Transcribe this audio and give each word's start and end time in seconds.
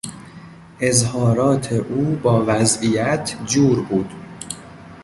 اظهارات 0.79 1.71
او 1.73 2.19
با 2.23 2.43
وضعیت 2.47 3.35
جور 3.45 3.83
بود. 3.85 4.13